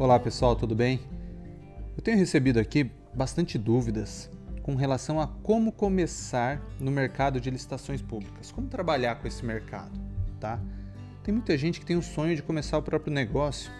[0.00, 1.00] Olá pessoal, tudo bem?
[1.96, 4.30] Eu tenho recebido aqui bastante dúvidas
[4.62, 10.00] com relação a como começar no mercado de licitações públicas, como trabalhar com esse mercado,
[10.38, 10.60] tá?
[11.24, 13.72] Tem muita gente que tem o sonho de começar o próprio negócio,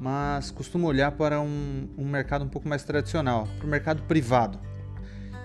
[0.00, 4.58] mas costuma olhar para um, um mercado um pouco mais tradicional, para o mercado privado.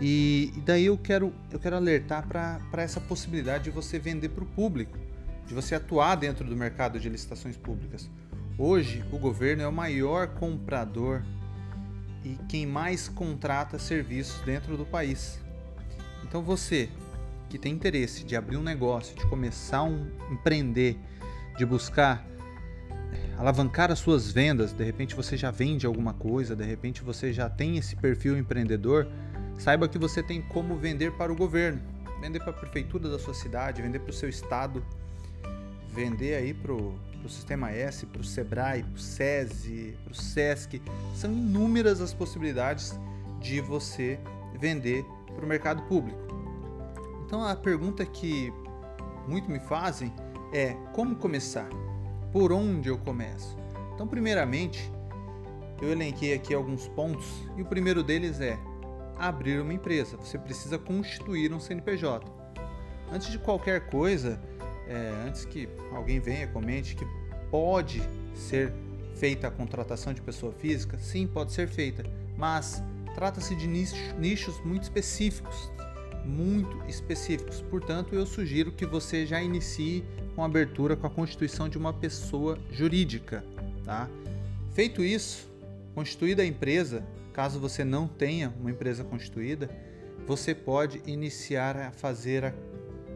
[0.01, 4.43] E, e, daí eu quero, eu quero alertar para essa possibilidade de você vender para
[4.43, 4.97] o público,
[5.45, 8.09] de você atuar dentro do mercado de licitações públicas.
[8.61, 11.23] Hoje, o governo é o maior comprador
[12.25, 15.39] e quem mais contrata serviços dentro do país.
[16.25, 16.89] Então, você
[17.47, 20.99] que tem interesse de abrir um negócio, de começar a um, empreender,
[21.57, 22.27] de buscar
[22.91, 27.31] eh, alavancar as suas vendas, de repente você já vende alguma coisa, de repente você
[27.31, 29.07] já tem esse perfil empreendedor,
[29.57, 31.81] saiba que você tem como vender para o governo,
[32.19, 34.83] vender para a prefeitura da sua cidade, vender para o seu estado,
[35.87, 40.11] vender aí para o para o Sistema S, para o Sebrae, para o SESI, para
[40.11, 40.81] o SESC.
[41.13, 42.97] São inúmeras as possibilidades
[43.39, 44.19] de você
[44.57, 46.19] vender para o mercado público.
[47.25, 48.51] Então a pergunta que
[49.27, 50.11] muito me fazem
[50.51, 51.69] é como começar?
[52.31, 53.55] Por onde eu começo?
[53.93, 54.91] Então, primeiramente,
[55.81, 58.57] eu elenquei aqui alguns pontos e o primeiro deles é
[59.17, 60.17] abrir uma empresa.
[60.17, 62.25] Você precisa constituir um CNPJ.
[63.11, 64.41] Antes de qualquer coisa,
[64.89, 67.05] é, antes que alguém venha comente que
[67.51, 68.01] pode
[68.33, 68.73] ser
[69.15, 72.03] feita a contratação de pessoa física, sim, pode ser feita,
[72.37, 72.81] mas
[73.13, 75.71] trata-se de nichos muito específicos,
[76.25, 77.61] muito específicos.
[77.61, 80.03] Portanto, eu sugiro que você já inicie
[80.35, 83.43] com a abertura com a constituição de uma pessoa jurídica,
[83.83, 84.09] tá?
[84.73, 85.49] Feito isso,
[85.93, 89.69] constituída a empresa, caso você não tenha uma empresa constituída,
[90.25, 92.53] você pode iniciar a fazer a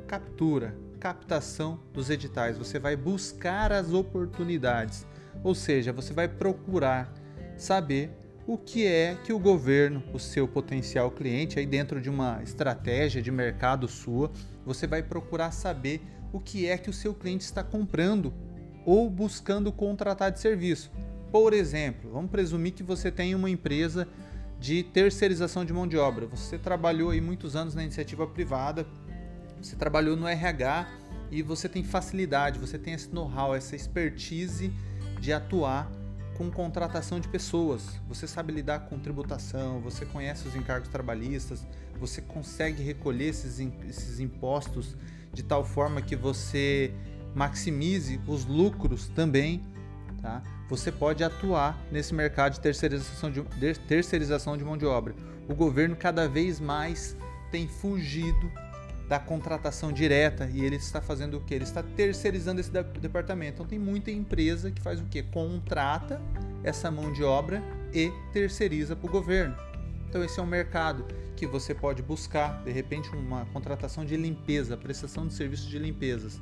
[0.07, 5.05] captura, captação dos editais, você vai buscar as oportunidades,
[5.43, 7.13] ou seja, você vai procurar
[7.57, 8.09] saber
[8.47, 13.21] o que é que o governo, o seu potencial cliente, aí dentro de uma estratégia
[13.21, 14.31] de mercado sua,
[14.65, 18.33] você vai procurar saber o que é que o seu cliente está comprando
[18.85, 20.89] ou buscando contratar de serviço.
[21.33, 24.07] Por exemplo, vamos presumir que você tem uma empresa
[24.57, 26.27] de terceirização de mão de obra.
[26.27, 28.87] Você trabalhou aí muitos anos na iniciativa privada,
[29.63, 30.87] você trabalhou no RH
[31.31, 34.71] e você tem facilidade, você tem esse know-how, essa expertise
[35.19, 35.89] de atuar
[36.35, 37.99] com contratação de pessoas.
[38.07, 41.65] Você sabe lidar com tributação, você conhece os encargos trabalhistas,
[41.97, 44.97] você consegue recolher esses, esses impostos
[45.31, 46.93] de tal forma que você
[47.33, 49.63] maximize os lucros também.
[50.21, 50.43] Tá?
[50.69, 55.15] Você pode atuar nesse mercado de terceirização de, de terceirização de mão de obra.
[55.47, 57.15] O governo cada vez mais
[57.51, 58.51] tem fugido
[59.07, 61.53] da contratação direta e ele está fazendo o que?
[61.53, 63.55] Ele está terceirizando esse departamento.
[63.55, 65.21] Então tem muita empresa que faz o que?
[65.23, 66.21] Contrata
[66.63, 67.61] essa mão de obra
[67.93, 69.55] e terceiriza para o governo.
[70.07, 71.05] Então esse é um mercado
[71.35, 76.39] que você pode buscar, de repente, uma contratação de limpeza, prestação de serviços de limpezas.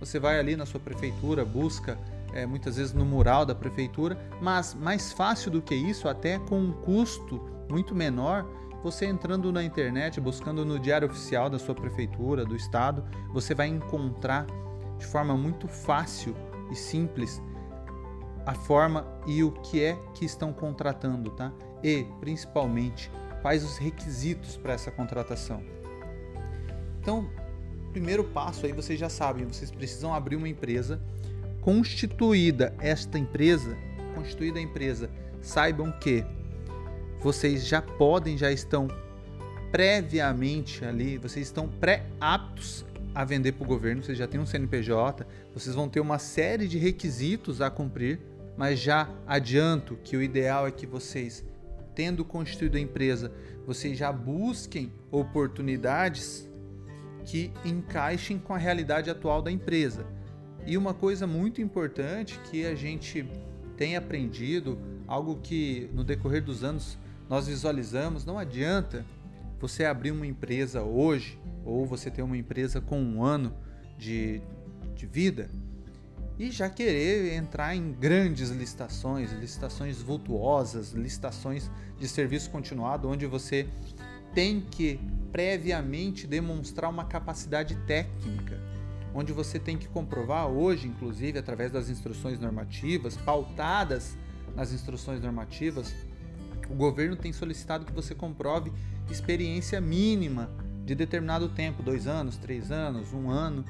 [0.00, 1.98] Você vai ali na sua prefeitura, busca
[2.32, 6.58] é, muitas vezes no mural da prefeitura, mas mais fácil do que isso, até com
[6.58, 8.46] um custo muito menor,
[8.82, 13.66] você entrando na internet, buscando no diário oficial da sua prefeitura, do estado, você vai
[13.66, 14.46] encontrar
[14.98, 16.34] de forma muito fácil
[16.70, 17.42] e simples
[18.46, 21.52] a forma e o que é que estão contratando, tá?
[21.82, 23.10] E, principalmente,
[23.42, 25.62] quais os requisitos para essa contratação.
[27.00, 27.28] Então,
[27.92, 31.00] primeiro passo aí vocês já sabem, vocês precisam abrir uma empresa
[31.60, 33.76] constituída esta empresa,
[34.14, 36.24] constituída a empresa, saibam que
[37.20, 38.88] vocês já podem, já estão
[39.70, 42.84] previamente ali, vocês estão pré-aptos
[43.14, 46.68] a vender para o governo, vocês já têm um CNPJ, vocês vão ter uma série
[46.68, 48.20] de requisitos a cumprir,
[48.56, 51.44] mas já adianto que o ideal é que vocês,
[51.94, 53.32] tendo constituído a empresa,
[53.66, 56.48] vocês já busquem oportunidades
[57.24, 60.06] que encaixem com a realidade atual da empresa.
[60.66, 63.26] E uma coisa muito importante que a gente
[63.76, 66.98] tem aprendido, algo que no decorrer dos anos
[67.28, 69.04] nós visualizamos, não adianta
[69.60, 73.54] você abrir uma empresa hoje ou você ter uma empresa com um ano
[73.98, 74.40] de,
[74.94, 75.50] de vida
[76.38, 83.68] e já querer entrar em grandes licitações, licitações vultuosas, licitações de serviço continuado, onde você
[84.32, 85.00] tem que
[85.32, 88.56] previamente demonstrar uma capacidade técnica,
[89.12, 94.16] onde você tem que comprovar hoje, inclusive através das instruções normativas, pautadas
[94.54, 95.92] nas instruções normativas,
[96.68, 98.72] o governo tem solicitado que você comprove
[99.10, 100.50] experiência mínima
[100.84, 103.64] de determinado tempo dois anos, três anos, um ano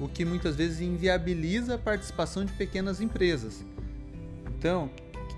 [0.00, 3.64] o que muitas vezes inviabiliza a participação de pequenas empresas.
[4.58, 4.90] Então,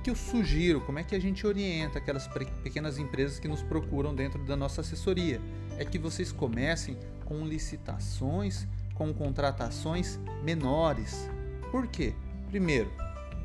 [0.04, 0.82] que eu sugiro?
[0.82, 2.28] Como é que a gente orienta aquelas
[2.62, 5.40] pequenas empresas que nos procuram dentro da nossa assessoria?
[5.78, 11.30] É que vocês comecem com licitações, com contratações menores.
[11.70, 12.12] Por quê?
[12.50, 12.92] Primeiro,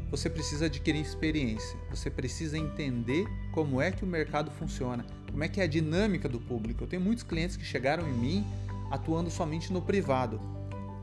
[0.10, 5.48] você precisa adquirir experiência, você precisa entender como é que o mercado funciona, como é
[5.48, 6.84] que é a dinâmica do público.
[6.84, 8.48] Eu tenho muitos clientes que chegaram em mim
[8.90, 10.40] atuando somente no privado.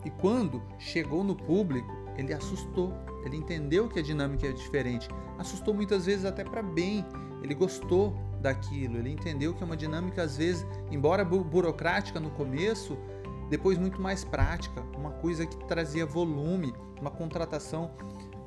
[0.05, 2.93] E quando chegou no público, ele assustou,
[3.25, 5.09] ele entendeu que a dinâmica é diferente,
[5.39, 7.05] assustou muitas vezes até para bem.
[7.43, 12.31] Ele gostou daquilo, ele entendeu que é uma dinâmica às vezes, embora bu burocrática no
[12.31, 12.97] começo,
[13.49, 17.91] depois muito mais prática, uma coisa que trazia volume, uma contratação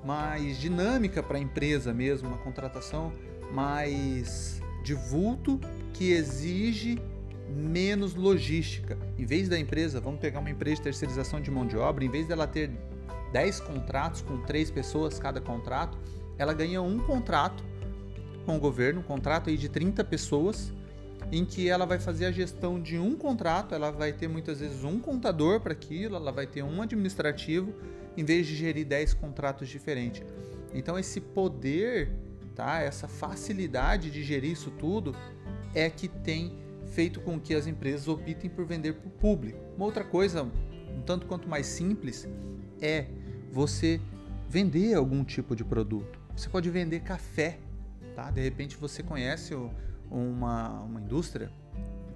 [0.04, 3.14] mais dinâmica para a empresa mesmo, uma contratação
[3.52, 5.60] mais de vulto
[5.94, 7.02] que exige
[7.50, 8.98] menos logística.
[9.18, 12.10] Em vez da empresa, vamos pegar uma empresa de terceirização de mão de obra, em
[12.10, 12.72] vez dela ter
[13.32, 15.98] 10 contratos com 3 pessoas cada contrato,
[16.38, 17.64] ela ganha um contrato
[18.46, 20.72] com o governo, um contrato aí de 30 pessoas,
[21.32, 24.84] em que ela vai fazer a gestão de um contrato, ela vai ter muitas vezes
[24.84, 27.74] um contador para aquilo, ela vai ter um administrativo,
[28.18, 30.24] em vez de gerir 10 contratos diferentes.
[30.74, 32.12] Então esse poder,
[32.56, 32.80] tá?
[32.80, 35.16] Essa facilidade de gerir isso tudo
[35.74, 36.58] é que tem
[36.92, 39.60] feito com que as empresas optem por vender para o público.
[39.76, 42.28] Uma outra coisa, um tanto quanto mais simples,
[42.82, 43.06] é
[43.52, 44.00] você
[44.48, 46.20] vender algum tipo de produto.
[46.36, 47.60] Você pode vender café,
[48.16, 48.32] tá?
[48.32, 49.56] De repente você conhece
[50.10, 51.52] uma, uma indústria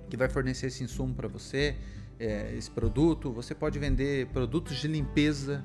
[0.10, 1.75] que vai fornecer esse insumo para você,
[2.19, 3.31] é, esse produto.
[3.31, 5.63] Você pode vender produtos de limpeza.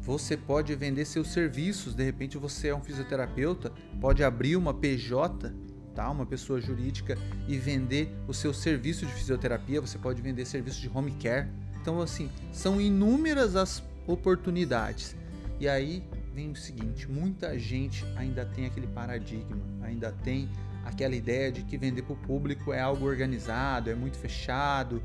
[0.00, 1.94] Você pode vender seus serviços.
[1.94, 5.52] De repente você é um fisioterapeuta, pode abrir uma PJ
[5.94, 6.10] tá?
[6.10, 7.16] uma pessoa jurídica
[7.48, 11.48] e vender o seu serviço de fisioterapia, você pode vender serviço de home care.
[11.80, 15.16] Então, assim, são inúmeras as oportunidades.
[15.60, 16.02] E aí
[16.34, 20.48] vem o seguinte: muita gente ainda tem aquele paradigma, ainda tem
[20.84, 25.02] aquela ideia de que vender para o público é algo organizado, é muito fechado.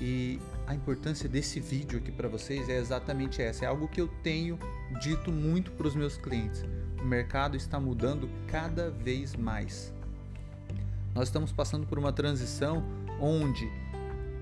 [0.00, 4.08] E a importância desse vídeo aqui para vocês é exatamente essa: é algo que eu
[4.22, 4.58] tenho
[5.00, 6.64] dito muito para os meus clientes.
[7.00, 9.92] O mercado está mudando cada vez mais.
[11.14, 12.84] Nós estamos passando por uma transição
[13.20, 13.68] onde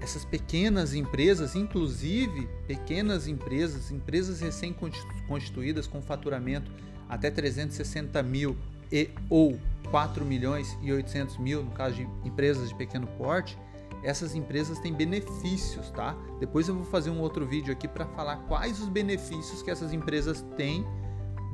[0.00, 6.70] essas pequenas empresas, inclusive pequenas empresas, empresas recém-constituídas com faturamento
[7.08, 8.56] até 360 mil
[8.92, 9.58] e ou
[9.90, 13.58] 4 milhões e 800 mil, no caso de empresas de pequeno porte,
[14.02, 16.16] essas empresas têm benefícios, tá?
[16.38, 19.92] Depois eu vou fazer um outro vídeo aqui para falar quais os benefícios que essas
[19.92, 20.86] empresas têm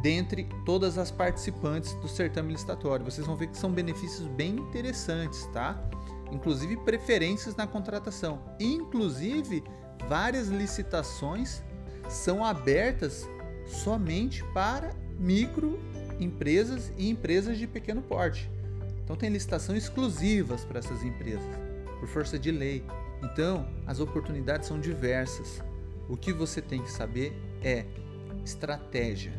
[0.03, 3.05] dentre todas as participantes do certame licitatório.
[3.05, 5.81] Vocês vão ver que são benefícios bem interessantes, tá?
[6.31, 8.41] Inclusive preferências na contratação.
[8.59, 9.63] Inclusive,
[10.09, 11.63] várias licitações
[12.09, 13.29] são abertas
[13.67, 18.51] somente para microempresas e empresas de pequeno porte.
[19.05, 21.45] Então tem licitação exclusivas para essas empresas,
[22.03, 22.85] por força de lei.
[23.23, 25.63] Então, as oportunidades são diversas.
[26.09, 27.33] O que você tem que saber
[27.63, 27.87] é
[28.45, 29.33] estratégia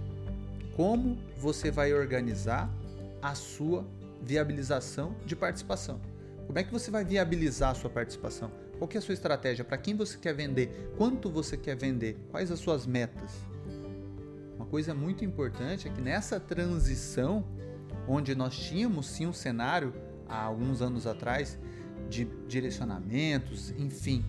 [0.74, 2.74] como você vai organizar
[3.21, 3.86] a sua
[4.21, 6.00] viabilização de participação.
[6.48, 8.50] Como é que você vai viabilizar a sua participação?
[8.80, 9.66] Qual é a sua estratégia?
[9.66, 10.94] Para quem você quer vender?
[10.98, 12.18] Quanto você quer vender?
[12.31, 13.33] Quais as suas metas?
[14.56, 17.45] Uma coisa muito importante é que nessa transição,
[18.07, 19.94] onde nós tínhamos sim um cenário
[20.30, 21.59] há alguns anos atrás
[22.13, 24.23] de direcionamentos, enfim,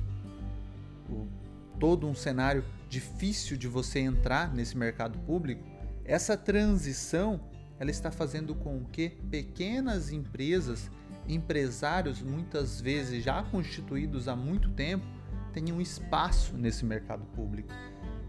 [1.78, 5.62] todo um cenário difícil de você entrar nesse mercado público,
[6.04, 7.40] essa transição
[7.78, 10.90] ela está fazendo com que pequenas empresas,
[11.28, 15.04] empresários muitas vezes já constituídos há muito tempo,
[15.52, 17.72] tenham espaço nesse mercado público.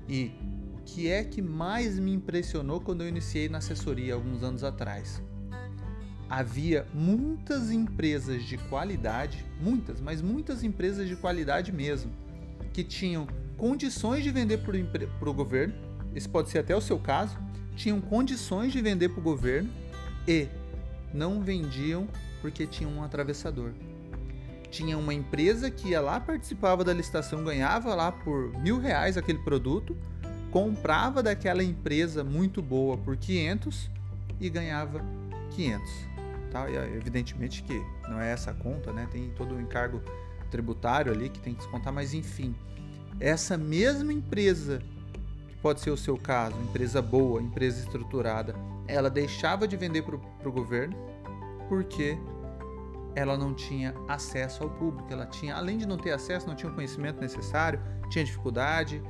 [0.07, 0.31] E
[0.73, 5.21] o que é que mais me impressionou quando eu iniciei na assessoria alguns anos atrás?
[6.29, 12.11] Havia muitas empresas de qualidade, muitas, mas muitas empresas de qualidade mesmo,
[12.73, 13.27] que tinham
[13.57, 15.73] condições de vender para o governo,
[16.15, 17.37] esse pode ser até o seu caso,
[17.75, 19.69] tinham condições de vender para o governo
[20.27, 20.47] e
[21.13, 22.07] não vendiam
[22.41, 23.71] porque tinham um atravessador.
[24.69, 29.39] Tinha uma empresa que ia lá, participava da licitação, ganhava lá por mil reais aquele
[29.39, 29.95] produto,
[30.51, 33.89] comprava daquela empresa muito boa por 500
[34.39, 35.01] e ganhava
[35.55, 36.14] 500.
[36.51, 36.69] Tá?
[36.69, 39.07] E, evidentemente que não é essa a conta, né?
[39.11, 40.01] tem todo o encargo
[40.49, 42.55] tributário ali que tem que descontar, mas enfim,
[43.19, 44.81] essa mesma empresa
[45.61, 48.55] pode ser o seu caso, empresa boa, empresa estruturada,
[48.87, 50.95] ela deixava de vender para o governo
[51.67, 52.17] porque
[53.15, 55.11] ela não tinha acesso ao público.
[55.11, 59.01] Ela tinha, além de não ter acesso, não tinha o conhecimento necessário, tinha dificuldade.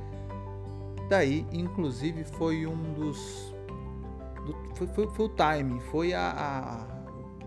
[1.10, 3.54] Daí, inclusive, foi um dos
[4.74, 6.95] foi, foi, foi, o timing, foi a, a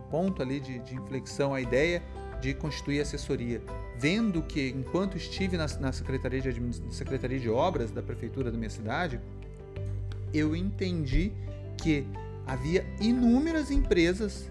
[0.10, 2.02] ponto ali de, de, inflexão, a ideia
[2.42, 3.62] de constituir assessoria.
[3.98, 8.70] Vendo que, enquanto estive na, na Secretaria, de, Secretaria de Obras da Prefeitura da minha
[8.70, 9.20] cidade,
[10.34, 11.32] eu entendi
[11.78, 12.06] que
[12.46, 14.50] havia inúmeras empresas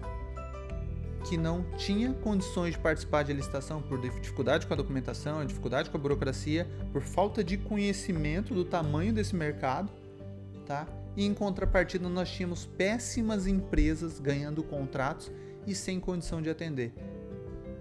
[1.27, 5.97] que não tinha condições de participar de licitação por dificuldade com a documentação, dificuldade com
[5.97, 9.91] a burocracia, por falta de conhecimento do tamanho desse mercado,
[10.65, 10.87] tá?
[11.17, 15.29] E em contrapartida nós tínhamos péssimas empresas ganhando contratos
[15.65, 16.93] e sem condição de atender.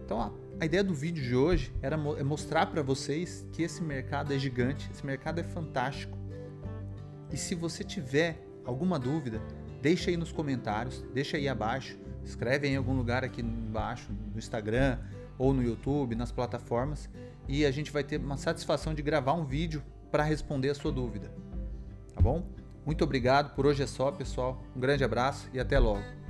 [0.05, 3.63] Então a, a ideia do vídeo de hoje era mo é mostrar para vocês que
[3.63, 6.17] esse mercado é gigante, esse mercado é fantástico.
[7.33, 9.41] E se você tiver alguma dúvida,
[9.83, 14.99] deixa aí nos comentários, deixa aí abaixo escreve em algum lugar aqui embaixo, no Instagram
[15.39, 17.09] ou no YouTube, nas plataformas,
[17.47, 20.93] e a gente vai ter uma satisfação de gravar um vídeo para responder a sua
[20.93, 21.31] dúvida.
[22.15, 22.45] Tá bom?
[22.85, 24.63] Muito obrigado, por hoje é só, pessoal.
[24.75, 26.28] Um grande abraço e até logo.